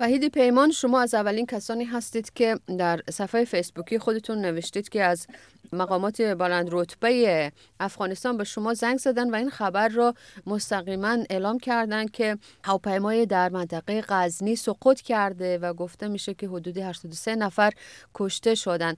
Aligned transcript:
وحید 0.00 0.28
پیمان 0.28 0.70
شما 0.70 1.00
از 1.00 1.14
اولین 1.14 1.46
کسانی 1.46 1.84
هستید 1.84 2.32
که 2.32 2.58
در 2.78 3.00
صفحه 3.10 3.44
فیسبوکی 3.44 3.98
خودتون 3.98 4.38
نوشتید 4.38 4.88
که 4.88 5.02
از 5.02 5.26
مقامات 5.72 6.22
بلند 6.22 6.68
رتبه 6.72 7.52
افغانستان 7.80 8.36
به 8.36 8.44
شما 8.44 8.74
زنگ 8.74 8.98
زدن 8.98 9.30
و 9.30 9.34
این 9.34 9.50
خبر 9.50 9.88
را 9.88 10.14
مستقیما 10.46 11.18
اعلام 11.30 11.58
کردن 11.58 12.06
که 12.06 12.38
هواپیمای 12.64 13.26
در 13.26 13.48
منطقه 13.48 14.04
غزنی 14.08 14.56
سقوط 14.56 15.00
کرده 15.00 15.58
و 15.58 15.74
گفته 15.74 16.08
میشه 16.08 16.34
که 16.34 16.48
حدود 16.48 16.78
83 16.78 17.36
نفر 17.36 17.72
کشته 18.14 18.54
شدن 18.54 18.94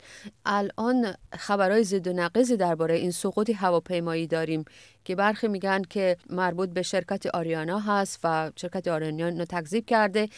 الان 0.46 1.14
خبرهای 1.32 1.84
زد 1.84 2.06
و 2.06 2.12
نقیزی 2.12 2.56
درباره 2.56 2.94
این 2.94 3.10
سقوط 3.10 3.50
هواپیمایی 3.50 4.26
داریم. 4.26 4.64
که 5.04 5.14
برخی 5.14 5.48
میگن 5.48 5.82
که 5.90 6.16
مربوط 6.30 6.68
به 6.68 6.82
شرکت 6.82 7.26
آریانا 7.34 7.78
هست 7.78 8.20
و 8.24 8.50
شرکت 8.56 8.88
آریانا 8.88 9.44
تکذیب 9.44 9.86
کرده. 9.86 10.28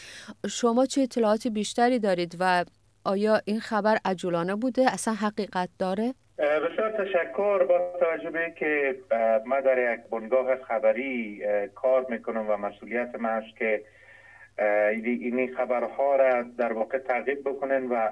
شما 0.49 0.87
چه 0.87 1.01
اطلاعات 1.01 1.47
بیشتری 1.47 1.99
دارید 1.99 2.37
و 2.41 2.65
آیا 3.05 3.41
این 3.45 3.61
خبر 3.61 3.97
عجولانه 4.05 4.55
بوده؟ 4.55 4.93
اصلا 4.93 5.15
حقیقت 5.15 5.69
داره؟ 5.79 6.15
بسیار 6.39 6.91
تشکر. 6.91 7.65
با 7.65 7.93
توجه 8.01 8.55
که 8.59 8.97
ما 9.47 9.61
در 9.61 9.95
یک 9.95 10.01
بنگاه 10.11 10.57
خبری 10.69 11.43
کار 11.75 12.07
می‌کنم 12.09 12.51
و 12.51 12.57
مسئولیت 12.57 13.11
است 13.25 13.57
که 13.59 13.83
این 14.59 15.57
خبرها 15.57 16.17
را 16.17 16.43
در 16.59 16.73
واقع 16.73 16.99
تعقیب 16.99 17.41
بکنن 17.41 17.87
و 17.87 18.09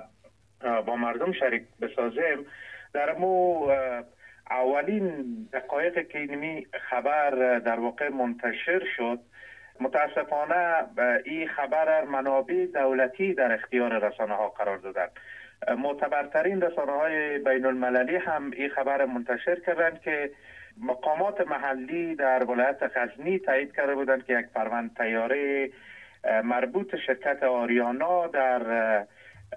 با 0.87 0.97
مردم 0.97 1.33
شریک 1.33 1.63
بسازیم 1.81 2.47
در 2.93 3.13
مو 3.13 3.67
اولین 4.53 5.35
دقایق 5.53 6.09
که 6.09 6.19
اینمی 6.19 6.67
خبر 6.91 7.59
در 7.59 7.81
واقع 7.81 8.09
منتشر 8.09 8.83
شد 8.97 9.21
متاسفانه 9.81 10.85
این 11.25 11.49
خبر 11.49 12.05
منابع 12.05 12.67
دولتی 12.67 13.35
در 13.35 13.53
اختیار 13.53 14.09
رسانه 14.09 14.35
ها 14.35 14.49
قرار 14.49 14.79
دادند 14.79 15.11
معتبرترین 15.79 16.61
رسانه 16.61 16.93
های 16.93 17.39
بین 17.39 17.67
المللی 17.67 18.17
هم 18.17 18.51
این 18.51 18.69
خبر 18.69 19.05
منتشر 19.05 19.61
کردند 19.61 20.01
که 20.01 20.31
مقامات 20.81 21.41
محلی 21.41 22.15
در 22.15 22.45
ولایت 22.45 22.83
غزنی 22.97 23.39
تایید 23.39 23.75
کرده 23.77 23.95
بودند 23.95 24.25
که 24.25 24.39
یک 24.39 24.47
پروند 24.47 24.97
تیاره 24.97 25.71
مربوط 26.45 26.97
شرکت 27.07 27.43
آریانا 27.43 28.27
در 28.27 28.63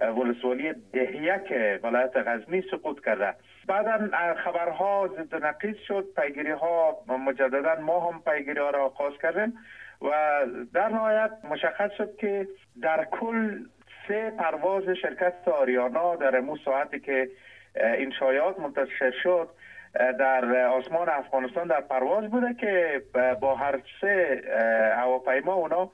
ولسوالی 0.00 0.72
دهیک 0.92 1.52
ولایت 1.82 2.16
غزنی 2.16 2.62
سقوط 2.70 3.04
کرده. 3.04 3.34
بعدا 3.66 4.10
خبرها 4.44 5.08
ضد 5.08 5.44
نقیز 5.44 5.76
شد. 5.88 6.04
پیگیری 6.16 6.50
ها 6.50 6.98
مجددا 7.08 7.74
ما 7.74 8.10
هم 8.10 8.22
پیگیری 8.22 8.60
ها 8.60 8.70
را 8.70 8.84
آغاز 8.84 9.12
کردیم 9.22 9.58
و 10.02 10.10
در 10.74 10.88
نهایت 10.88 11.30
مشخص 11.50 11.90
شد 11.98 12.16
که 12.16 12.48
در 12.82 13.04
کل 13.04 13.58
سه 14.08 14.30
پرواز 14.30 14.82
شرکت 15.02 15.48
آریانا 15.48 16.16
در 16.16 16.36
امو 16.36 16.56
ساعتی 16.64 17.00
که 17.00 17.28
این 17.74 18.12
شایعات 18.18 18.58
منتشر 18.58 19.10
شد 19.22 19.48
در 20.18 20.66
آسمان 20.66 21.08
افغانستان 21.08 21.68
در 21.68 21.80
پرواز 21.80 22.30
بوده 22.30 22.54
که 22.54 23.02
با 23.40 23.54
هر 23.54 23.80
سه 24.00 24.42
هواپیما 24.96 25.54
اونا 25.54 25.90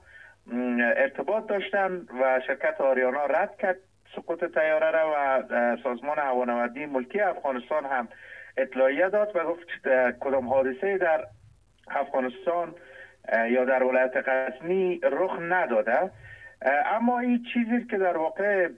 ارتباط 0.96 1.46
داشتن 1.46 2.06
و 2.20 2.40
شرکت 2.46 2.80
آریانا 2.80 3.26
رد 3.26 3.56
کرد. 3.56 3.76
سقوط 4.16 4.44
تیاره 4.44 4.90
را 4.90 5.10
و 5.50 5.76
سازمان 5.82 6.18
هوانوردی 6.18 6.86
ملکی 6.86 7.20
افغانستان 7.20 7.84
هم 7.84 8.08
اطلاعیه 8.56 9.08
داد 9.08 9.36
و 9.36 9.44
گفت 9.44 9.66
کدام 10.20 10.48
حادثه 10.48 10.98
در 10.98 11.24
افغانستان 11.88 12.74
یا 13.50 13.64
در 13.64 13.82
ولایت 13.82 14.28
غزنی 14.28 15.00
رخ 15.02 15.38
نداده. 15.40 16.10
اما 16.86 17.18
این 17.18 17.46
چیزی 17.54 17.86
که 17.90 17.98
در 17.98 18.16
واقع 18.16 18.68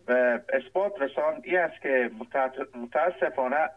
اثبات 0.53 0.93
رساند 1.03 1.43
ای 1.45 1.57
است 1.57 1.81
که 1.83 2.11
متاسفانه 2.75 3.69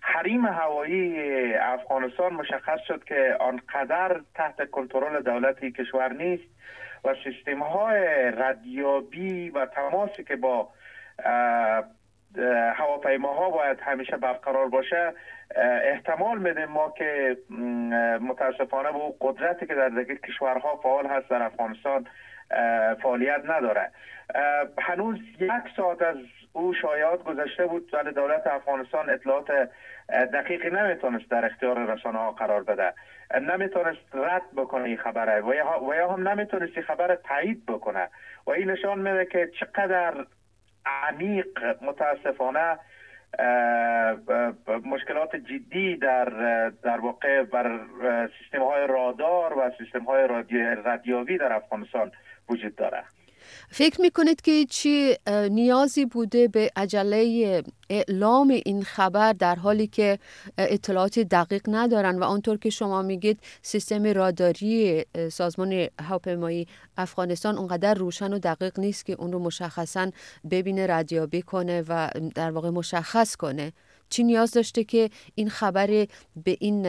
حریم 0.00 0.46
هوایی 0.46 1.54
افغانستان 1.54 2.32
مشخص 2.32 2.78
شد 2.88 3.04
که 3.04 3.36
آنقدر 3.40 4.20
تحت 4.34 4.70
کنترل 4.70 5.22
دولتی 5.22 5.72
کشور 5.72 6.12
نیست. 6.12 6.58
و 7.04 7.14
سیستم 7.24 7.62
های 7.62 8.04
ردیابی 8.36 9.50
و 9.50 9.66
تماسی 9.66 10.24
که 10.24 10.36
با 10.36 10.68
هواپیماها 12.74 13.50
باید 13.50 13.80
همیشه 13.80 14.16
برقرار 14.16 14.68
باشه 14.68 15.12
احتمال 15.84 16.38
میده 16.38 16.66
ما 16.66 16.94
که 16.98 17.36
متاسفانه 18.20 18.92
به 18.92 18.98
قدرتی 19.20 19.66
که 19.66 19.74
در 19.74 19.88
دیگه 19.88 20.16
کشورها 20.16 20.76
فعال 20.76 21.06
هست 21.06 21.30
در 21.30 21.42
افغانستان 21.42 22.06
فعالیت 23.02 23.40
نداره. 23.44 23.90
هنوز 24.78 25.18
یک 25.40 25.50
ساعت 25.76 26.02
از 26.02 26.16
او 26.52 26.74
شایعات 26.74 27.22
گذشته 27.22 27.66
بود 27.66 27.90
ولی 27.94 28.12
دولت 28.12 28.46
افغانستان 28.46 29.10
اطلاعات 29.10 29.68
دقیقی 30.08 30.70
نمی‌تونست 30.70 31.30
در 31.30 31.44
اختیار 31.44 31.94
رسانه 31.94 32.18
ها 32.18 32.30
قرار 32.30 32.62
بده. 32.62 32.94
نمی‌تونست 33.40 34.14
رد 34.14 34.42
بکنه 34.56 34.84
این 34.84 34.96
خبره 34.96 35.40
و 35.40 35.54
یا 35.94 36.08
هم 36.08 36.28
نمی‌تونست 36.28 36.72
این 36.76 36.86
خبر 36.86 37.14
تایید 37.14 37.66
بکنه. 37.66 38.08
و 38.46 38.50
این 38.50 38.70
نشان 38.70 38.98
میده 38.98 39.26
که 39.26 39.50
چقدر 39.60 40.14
عمیق 40.86 41.58
متاسفانه 41.82 42.78
مشکلات 44.84 45.36
جدی 45.36 45.96
در 45.96 46.24
در 46.82 47.00
واقع 47.00 47.42
بر 47.42 47.80
سیستم 48.38 48.62
های 48.62 48.86
رادار 48.86 49.58
و 49.58 49.70
سیستم 49.78 50.04
های 50.04 50.28
رادیویی 50.84 51.38
در 51.38 51.52
افغانستان 51.52 52.12
وجود 52.48 52.76
داره. 52.76 53.04
فکر 53.70 54.00
می‌کنید 54.00 54.40
که 54.40 54.64
چی 54.64 55.16
نیازی 55.50 56.04
بوده 56.04 56.48
به 56.48 56.70
عجله 56.76 57.62
اعلام 57.90 58.48
این 58.48 58.82
خبر 58.82 59.32
در 59.32 59.54
حالی 59.54 59.86
که 59.86 60.18
اطلاعات 60.58 61.18
دقیق 61.18 61.62
ندارن 61.68 62.18
و 62.18 62.24
آنطور 62.24 62.58
که 62.58 62.70
شما 62.70 63.02
میگید 63.02 63.40
سیستم 63.62 64.04
راداری 64.04 65.04
سازمان 65.32 65.88
هواپیمایی 66.00 66.66
افغانستان 66.96 67.58
اونقدر 67.58 67.94
روشن 67.94 68.32
و 68.32 68.38
دقیق 68.38 68.78
نیست 68.80 69.06
که 69.06 69.12
اون 69.12 69.32
رو 69.32 69.38
مشخصا 69.38 70.10
ببینه 70.50 70.86
ردیابی 70.86 71.42
کنه 71.42 71.84
و 71.88 72.10
در 72.34 72.50
واقع 72.50 72.70
مشخص 72.70 73.36
کنه. 73.36 73.72
چی 74.10 74.24
نیاز 74.24 74.52
داشته 74.52 74.84
که 74.84 75.10
این 75.34 75.48
خبر 75.48 75.86
به 76.44 76.56
این 76.60 76.82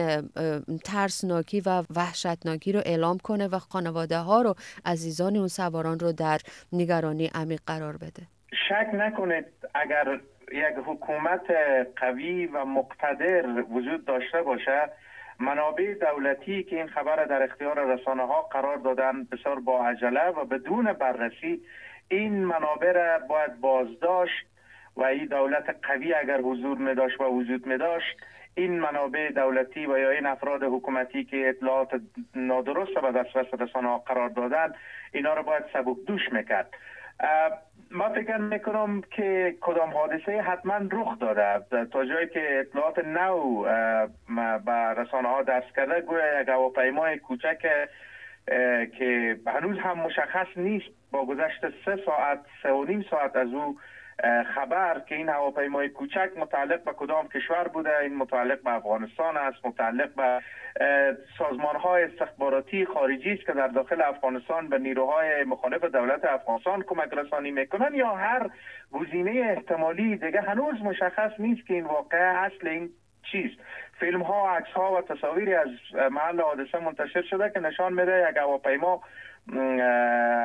ترسناکی 0.84 1.60
و 1.60 1.82
وحشتناکی 1.96 2.72
رو 2.72 2.80
اعلام 2.86 3.18
کنه 3.18 3.48
و 3.48 3.58
خانواده 3.58 4.18
ها 4.18 4.42
رو 4.42 4.54
عزیزان 4.84 5.36
اون 5.36 5.48
سواران 5.48 5.98
رو 5.98 6.12
در 6.12 6.38
نگرانی 6.72 7.30
عمیق 7.34 7.60
قرار 7.66 7.96
بده؟ 7.96 8.22
شک 8.68 8.94
نکنید 8.94 9.46
اگر 9.74 10.20
یک 10.52 10.84
حکومت 10.86 11.50
قوی 11.96 12.46
و 12.46 12.64
مقتدر 12.64 13.64
وجود 13.70 14.04
داشته 14.04 14.42
باشه 14.42 14.90
منابع 15.40 15.94
دولتی 15.94 16.62
که 16.62 16.76
این 16.76 16.88
خبر 16.88 17.24
در 17.24 17.42
اختیار 17.42 17.94
رسانه 17.94 18.26
ها 18.26 18.42
قرار 18.42 18.76
دادن 18.76 19.24
بسیار 19.24 19.60
با 19.60 19.86
عجله 19.86 20.28
و 20.28 20.44
بدون 20.44 20.92
بررسی 20.92 21.62
این 22.08 22.44
منابع 22.44 22.92
را 22.92 23.18
باید 23.18 23.60
بازداشت 23.60 24.46
و 24.96 25.02
این 25.02 25.24
دولت 25.24 25.76
قوی 25.82 26.14
اگر 26.14 26.40
حضور 26.40 26.78
می 26.78 26.94
داشت 26.94 27.20
و 27.20 27.24
وجود 27.24 27.66
می 27.66 27.78
داشت 27.78 28.16
این 28.54 28.80
منابع 28.80 29.30
دولتی 29.30 29.86
و 29.86 29.98
یا 29.98 30.10
این 30.10 30.26
افراد 30.26 30.62
حکومتی 30.62 31.24
که 31.24 31.48
اطلاعات 31.48 32.00
نادرست 32.34 32.94
به 32.94 33.12
دسترس 33.12 33.46
رسانه 33.60 33.98
قرار 33.98 34.28
دادن 34.28 34.72
اینا 35.12 35.34
رو 35.34 35.42
باید 35.42 35.64
سبک 35.72 35.96
دوش 36.06 36.32
می‌کرد. 36.32 36.74
ما 37.90 38.08
فکر 38.08 38.36
می‌کنم 38.36 39.02
که 39.10 39.54
کدام 39.60 39.90
حادثه 39.90 40.40
حتما 40.40 40.80
رخ 40.92 41.18
داده 41.18 41.64
تا 41.92 42.04
جایی 42.04 42.28
که 42.28 42.60
اطلاعات 42.60 42.98
نو 42.98 43.62
به 44.66 44.72
رسانه 44.72 45.28
ها 45.28 45.42
دست 45.42 45.76
کرده 45.76 46.00
گویا 46.00 46.40
یک 46.40 46.48
هواپیمای 46.48 47.18
کوچک 47.18 47.58
که 48.98 49.36
هنوز 49.46 49.78
هم 49.78 49.98
مشخص 49.98 50.46
نیست 50.56 50.86
با 51.10 51.24
گذشت 51.24 51.60
سه 51.84 51.98
ساعت 52.06 52.38
سه 52.62 52.72
و 52.72 52.84
نیم 52.84 53.04
ساعت 53.10 53.36
از 53.36 53.48
او 53.48 53.76
خبر 54.54 55.00
که 55.08 55.14
این 55.14 55.28
هواپیمای 55.28 55.88
کوچک 55.88 56.30
متعلق 56.36 56.84
به 56.84 56.92
کدام 56.92 57.28
کشور 57.28 57.68
بوده؟ 57.68 57.98
این 57.98 58.16
متعلق 58.16 58.62
به 58.62 58.70
افغانستان 58.70 59.36
است 59.36 59.66
متعلق 59.66 60.14
به 60.14 60.40
سازمان 61.38 61.76
های 61.76 62.04
استخباراتی 62.04 62.84
خارجی 62.84 63.32
است 63.32 63.46
که 63.46 63.52
در 63.52 63.68
داخل 63.68 64.02
افغانستان 64.02 64.68
به 64.68 64.78
نیروهای 64.78 65.44
مخالف 65.44 65.84
دولت 65.84 66.24
افغانستان 66.24 66.82
کمک 66.82 67.12
رسانی 67.12 67.50
می‌کنن 67.50 67.94
یا 67.94 68.14
هر 68.14 68.50
گزینه 68.92 69.30
احتمالی 69.30 70.16
دیگه 70.16 70.40
هنوز 70.40 70.82
مشخص 70.82 71.30
نیست 71.38 71.66
که 71.66 71.74
این 71.74 71.84
واقع 71.84 72.18
اصل 72.18 72.68
این 72.68 72.90
چیست 73.22 73.56
فیلم 74.00 74.22
ها 74.22 74.56
عکس 74.56 74.70
ها 74.70 74.92
و 74.92 75.00
تصاویری 75.00 75.54
از 75.54 75.68
محل 76.10 76.40
حادثه 76.40 76.78
منتشر 76.78 77.22
شده 77.22 77.50
که 77.50 77.60
نشان 77.60 77.92
میده 77.92 78.28
یک 78.30 78.36
هواپیما 78.36 79.00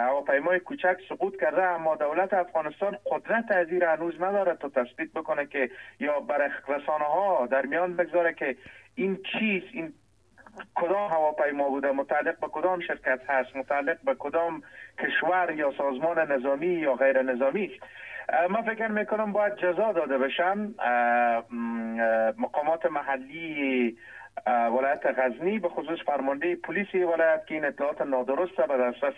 هواپیمای 0.07 0.59
کوچک 0.59 0.97
سقوط 1.09 1.39
کرده 1.41 1.63
اما 1.63 1.95
دولت 1.95 2.33
افغانستان 2.33 2.97
قدرت 3.11 3.51
از 3.51 3.69
این 3.69 3.83
هنوز 3.83 4.13
نداره 4.21 4.55
تا 4.55 4.69
تثبیت 4.69 5.11
بکنه 5.11 5.45
که 5.45 5.69
یا 5.99 6.19
بر 6.19 6.51
رسانه 6.67 7.05
ها 7.05 7.47
در 7.51 7.65
میان 7.65 7.95
بگذاره 7.95 8.33
که 8.33 8.55
این 8.95 9.19
چیز 9.31 9.63
این 9.71 9.93
کدام 10.75 11.11
هواپیما 11.11 11.69
بوده 11.69 11.91
متعلق 11.91 12.39
به 12.39 12.47
کدام 12.47 12.79
شرکت 12.79 13.19
هست 13.29 13.55
متعلق 13.55 13.97
به 14.03 14.15
کدام 14.19 14.63
کشور 14.99 15.53
یا 15.55 15.73
سازمان 15.77 16.31
نظامی 16.31 16.67
یا 16.67 16.95
غیر 16.95 17.21
نظامی. 17.21 17.71
ما 18.49 18.61
فکر 18.61 18.87
می‌کنم 18.87 19.31
باید 19.31 19.55
جزا 19.55 19.91
داده 19.91 20.17
بشن. 20.17 20.57
مقامات 22.37 22.85
محلی 22.85 23.97
ولایت 24.47 25.05
غزنی 25.05 25.59
به 25.59 25.69
خصوص 25.69 25.99
فرمانده 26.05 26.55
پلیس 26.55 26.95
ولایت 26.95 27.45
که 27.47 27.55
این 27.55 27.65
اطلاعات 27.65 28.01
نادرست 28.01 28.55
به 28.55 28.77
دسترس 28.77 29.13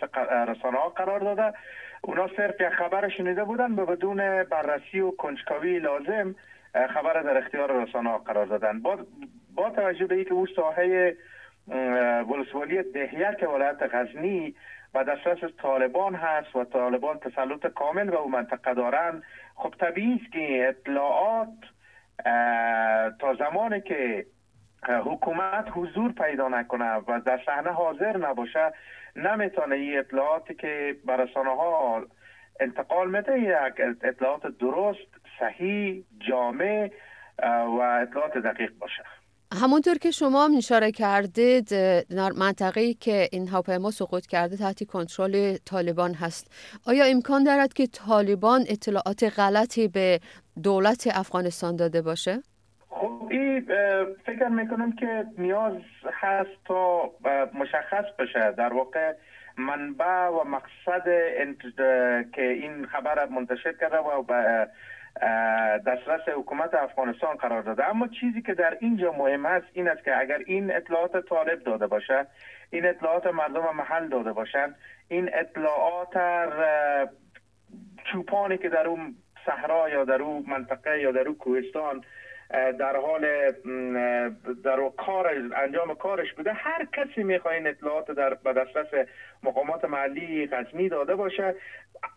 رسانه 0.48 0.78
ها 0.78 0.88
قرار 0.88 1.20
داده. 1.20 1.52
اونا 2.00 2.28
صرف 2.36 2.60
یک 2.60 2.68
خبر 2.68 3.08
شنیده 3.08 3.44
بودن 3.44 3.76
به 3.76 3.84
بدون 3.84 4.42
بررسی 4.42 5.00
و 5.00 5.10
کنجکاوی 5.10 5.78
لازم 5.78 6.34
خبر 6.94 7.22
در 7.22 7.38
اختیار 7.38 7.82
رسانه 7.82 8.10
ها 8.10 8.18
قرار 8.18 8.46
دادن. 8.46 8.80
با, 8.82 8.98
با 9.54 9.70
توجه 9.70 10.06
به 10.06 10.14
اینکه 10.14 10.32
او 10.32 10.46
ساحه 10.46 11.16
ولسوالی 12.28 12.82
دهیک 12.82 13.48
ولایت 13.54 13.94
غزنی 13.94 14.54
و 14.94 15.04
دسترس 15.04 15.50
طالبان 15.62 16.14
هست 16.14 16.56
و 16.56 16.64
طالبان 16.64 17.18
تسلط 17.18 17.66
کامل 17.66 18.10
به 18.10 18.16
او 18.16 18.30
منطقه 18.30 18.74
دارن. 18.74 19.22
خب 19.54 19.74
طبیعی 19.80 20.20
است 20.22 20.32
که 20.32 20.68
اطلاعات 20.68 21.48
تا 23.18 23.34
زمانی 23.34 23.80
که 23.80 24.26
حکومت 24.88 25.68
حضور 25.70 26.12
پیدا 26.12 26.48
نکنه 26.48 26.94
و 26.94 27.20
در 27.26 27.40
صحنه 27.46 27.70
حاضر 27.70 28.16
نباشه 28.16 28.72
نمی‌تونه 29.16 29.74
این 29.74 29.98
اطلاعاتی 29.98 30.54
که 30.54 30.96
به 31.06 31.16
رسانه 31.16 31.50
ها 31.50 32.02
انتقال 32.60 33.10
میده 33.10 33.40
یک 33.40 33.96
اطلاعات 34.02 34.46
درست 34.46 35.08
صحیح 35.40 36.04
جامع 36.28 36.90
و 37.42 37.80
اطلاعات 38.02 38.38
دقیق 38.38 38.72
باشه. 38.78 39.04
همونطور 39.52 39.98
که 39.98 40.10
شما 40.10 40.44
هم 40.44 40.56
اشاره 40.56 40.92
کردید 40.92 41.68
در 42.08 42.32
منطقه‌ای 42.32 42.94
که 42.94 43.28
این 43.32 43.48
هواپیما 43.48 43.90
سقوط 43.90 44.26
کرده 44.26 44.56
تحت 44.56 44.84
کنترل 44.84 45.56
طالبان 45.64 46.14
هست 46.14 46.50
آیا 46.86 47.04
امکان 47.04 47.44
دارد 47.44 47.72
که 47.72 47.86
طالبان 47.86 48.64
اطلاعات 48.68 49.24
غلطی 49.38 49.88
به 49.88 50.20
دولت 50.62 51.08
افغانستان 51.14 51.76
داده 51.76 52.02
باشه؟ 52.02 52.42
خب 52.90 53.28
این 53.30 53.60
فکر 54.26 54.48
می‌کنم 54.48 54.92
که 54.92 55.24
نیاز 55.38 55.76
هست 56.12 56.64
تا 56.64 57.10
مشخص 57.54 58.04
بشه 58.18 58.52
در 58.52 58.72
واقع 58.72 59.12
منبع 59.58 60.28
و 60.28 60.44
مقصد 60.44 61.04
که 62.32 62.42
این 62.42 62.86
خبر 62.86 63.26
منتشر 63.26 63.72
کرده 63.72 63.98
و 63.98 64.22
دسترس 65.86 66.28
حکومت 66.28 66.74
افغانستان 66.74 67.36
قرار 67.36 67.62
داده. 67.62 67.88
اما 67.88 68.08
چیزی 68.08 68.42
که 68.42 68.54
در 68.54 68.76
اینجا 68.80 69.12
مهم 69.12 69.46
است 69.46 69.66
این 69.72 69.88
است 69.88 70.04
که 70.04 70.18
اگر 70.18 70.38
این 70.46 70.76
اطلاعات 70.76 71.28
طالب 71.28 71.64
داده 71.64 71.86
باشد 71.86 72.26
این 72.70 72.86
اطلاعات 72.86 73.26
مردم 73.26 73.76
محل 73.76 74.08
داده 74.08 74.32
باشند 74.32 74.76
این 75.08 75.30
اطلاعات 75.32 76.18
چوپانی 78.12 78.58
که 78.58 78.68
در 78.68 78.86
اون 78.86 79.14
صحرا 79.46 79.88
یا 79.88 80.04
در 80.04 80.22
اون 80.22 80.44
منطقه 80.48 81.00
یا 81.00 81.12
در 81.12 81.20
اون 81.20 81.34
کوهستان 81.34 82.04
در 82.50 82.96
حال 82.96 83.50
در 84.64 84.90
کار 84.96 85.30
انجام 85.56 85.94
کارش 85.94 86.32
بوده. 86.32 86.52
هر 86.52 86.86
کسی 86.96 87.22
می‌خواد 87.22 87.54
این 87.54 87.66
اطلاعات 87.66 88.10
در 88.10 88.34
به 88.34 88.52
دسترس 88.52 89.08
مقامات 89.42 89.84
محلی 89.84 90.46
غزنی 90.46 90.88
داده 90.88 91.14
باشه. 91.14 91.54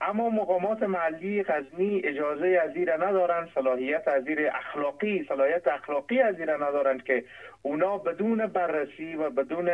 اما 0.01 0.29
مقامات 0.29 0.83
محلی 0.83 1.43
غزنی 1.43 2.01
اجازه 2.03 2.59
از 2.63 2.71
زیر 2.73 2.93
ندارن 2.93 3.49
صلاحیت 3.55 4.07
از 4.07 4.23
اخلاقی 4.53 5.25
صلاحیت 5.29 5.67
اخلاقی 5.67 6.19
از 6.19 6.35
زیر 6.35 6.53
ندارن 6.53 6.97
که 6.97 7.23
اونا 7.61 7.97
بدون 7.97 8.47
بررسی 8.47 9.15
و 9.15 9.29
بدون 9.29 9.69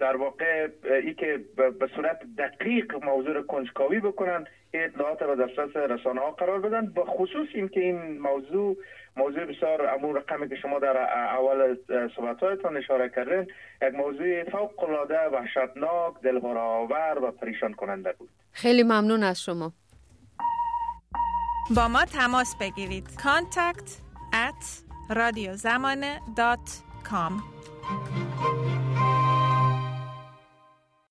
در 0.00 0.16
واقع 0.16 0.68
ای 0.84 1.14
که 1.14 1.40
به 1.56 1.88
صورت 1.96 2.20
دقیق 2.38 3.04
موضوع 3.04 3.42
کنجکاوی 3.42 4.00
بکنن 4.00 4.46
اطلاعات 4.72 5.22
را 5.22 5.34
دسترس 5.34 5.76
رسانه 5.76 6.20
ها 6.20 6.30
قرار 6.30 6.60
بدن 6.60 6.86
به 6.86 7.04
خصوص 7.04 7.48
اینکه 7.54 7.80
این 7.80 8.20
موضوع 8.20 8.76
موضوع 9.16 9.44
بسیار 9.44 9.86
امور 9.86 10.18
رقمی 10.18 10.48
که 10.48 10.56
شما 10.56 10.78
در 10.78 10.96
اول 10.96 11.76
صحبتهایتان 12.16 12.76
اشاره 12.76 13.08
کردین 13.08 13.46
یک 13.82 13.94
موضوع 13.94 14.44
فوق 14.44 14.84
العاده 14.84 15.18
وحشتناک 15.18 16.14
دلهراور 16.22 17.18
و 17.22 17.30
پریشان 17.30 17.74
کننده 17.74 18.12
بود. 18.12 18.28
خیلی 18.52 18.82
ممنون 18.82 19.22
از 19.22 19.42
شما. 19.42 19.72
با 21.76 21.88
ما 21.88 22.04
تماس 22.04 22.56
بگیرید. 22.60 23.06
contact 23.06 23.90
at 24.32 24.64
radiozamane.com 25.10 27.32